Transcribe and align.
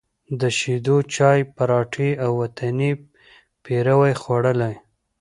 د 0.39 0.41
شېدو 0.57 0.97
چای، 1.15 1.39
پراټې 1.55 2.09
او 2.23 2.31
وطني 2.41 2.91
پېروی 3.63 4.13
خوړلی، 4.21 4.73